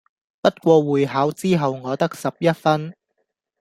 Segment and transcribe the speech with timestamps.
[0.41, 2.93] 不過會考之後我得十一分⠀